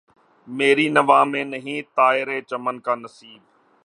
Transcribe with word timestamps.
مری 0.47 0.87
نوا 0.97 1.19
میں 1.31 1.43
نہیں 1.53 1.81
طائر 1.97 2.27
چمن 2.49 2.75
کا 2.85 2.93
نصیب 3.03 3.41